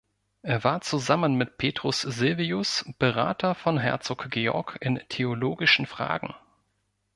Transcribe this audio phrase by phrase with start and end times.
[0.41, 6.33] Er war zusammen mit Petrus Sylvius Berater von Herzog Georg in theologischen Fragen.